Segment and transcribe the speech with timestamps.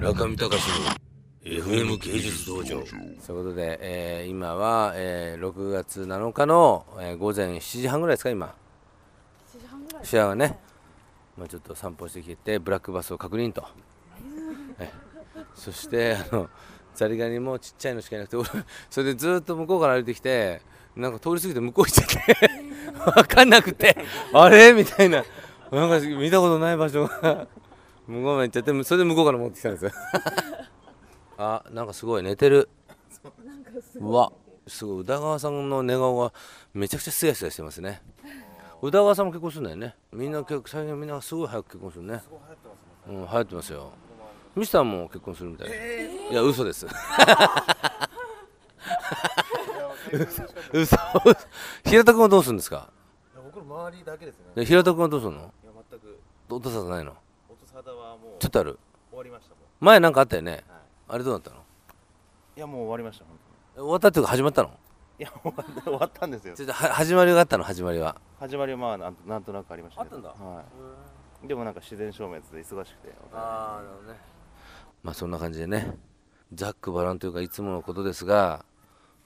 [0.00, 0.86] 中見隆の
[1.44, 2.82] FM 芸術道場。
[3.20, 8.54] そういうことで、えー今は、えー6月7日の、えー午前7時半ぐらいですか今。
[9.54, 10.06] 7時半ぐらい。
[10.06, 10.58] 試合はね、
[11.36, 13.64] まあ、ちょっと散歩してきてブラックバスを確認と、
[14.78, 14.90] え
[15.54, 16.48] そしてあの
[16.94, 18.48] ザリガニもちっちゃいのしかいなくて俺
[18.90, 20.60] それでずっと向こうから歩いてきて
[20.96, 22.50] なんか通り過ぎて向こう行っちゃって
[23.22, 23.96] 分かんなくて
[24.32, 24.72] あれ？
[24.72, 25.24] みたいな。
[25.70, 27.46] なんか見たことない場所が
[28.08, 29.90] 向こうまで行っちゃってそれで向こうから持ってきたんですよ。
[31.36, 32.70] あなんかすごい寝てる。
[33.96, 34.10] う。
[34.10, 34.32] わ
[34.66, 35.00] すごい。
[35.02, 36.32] 宇田川さんの寝顔が
[36.72, 38.02] めちゃくちゃスヤスヤしてますね。
[38.80, 39.94] 宇田川さんも結婚するんだよね。
[40.12, 42.22] みんな結構最近みんなすごい早く結婚するね。
[43.08, 43.92] うん流行ってますよ。
[44.56, 46.86] ミスターも結婚するみたいいや嘘です。
[50.10, 50.42] 嘘。
[50.72, 50.96] 嘘。
[51.84, 52.90] 平田君はどうするんですか？
[53.36, 54.44] 僕の周りだけですね。
[54.54, 55.38] で平田君はどうするの？
[55.38, 55.50] いや
[55.90, 56.18] 全く。
[56.48, 57.14] お父さんないの？
[57.82, 58.78] ちょっとある
[59.10, 59.58] 終わりましたもん。
[59.80, 60.62] 前なんかあったよねはい。
[61.08, 61.56] あれどうなったの？
[62.56, 63.38] いやもう終わりました本
[63.84, 64.70] 終わったっていうか始まったの？
[65.18, 66.62] いや終わったんですよち。
[66.62, 67.64] ょっとは始まりがあったの？
[67.64, 70.02] 始まりは始まりはまあなんとなくありました。
[70.02, 70.64] あったんだは
[71.44, 71.46] い。
[71.46, 73.14] でもなんか自然消滅で忙しくて。
[73.32, 74.18] ああなるほどね
[75.04, 75.94] まあそんな感じでね
[76.52, 78.64] ざっくばらんというかいつものことですが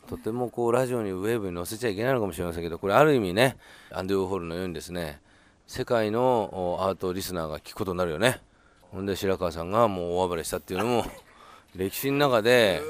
[0.08, 3.56] とてもこうラジオにウェーブに載せちゃいけないのかもしれませんけどこれある意味ね
[3.90, 5.22] アンディ・ウォーホルのようにですね
[5.66, 8.40] 世界のおアートリスナーが聞くことになるよね。
[8.90, 11.06] ほんで白川さんがもう大暴れしたっていうのも
[11.74, 12.82] 歴史の中で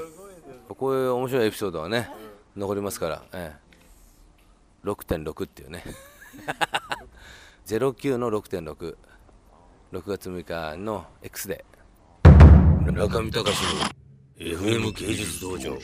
[0.67, 2.09] こういう面白いエピソードはね
[2.57, 3.55] 残りますから、え
[4.83, 5.83] え、6.6っていうね。
[7.65, 8.97] 09の6.6
[9.93, 11.63] 6月6日の X で。
[12.91, 14.03] 中見隆の
[14.37, 15.77] FM 芸術道場